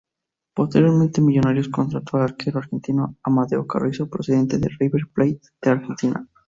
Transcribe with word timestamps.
Posteriormente 0.55 1.21
Millonarios 1.21 1.69
contrató 1.69 2.17
al 2.17 2.23
arquero 2.23 2.57
argentino 2.57 3.17
Amadeo 3.21 3.67
Carrizo 3.67 4.09
procedente 4.09 4.57
del 4.57 4.71
River 4.79 5.03
Plate 5.13 5.41
de 5.61 5.69
Argentina. 5.69 6.27